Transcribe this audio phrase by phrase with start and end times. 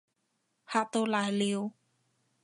[0.65, 1.73] 嚇到瀨尿